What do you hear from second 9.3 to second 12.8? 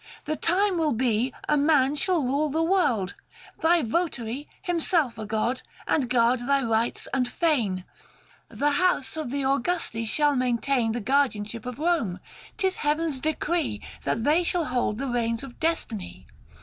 Augusti, shall maintain 560 The guardianship of Rome; 'tis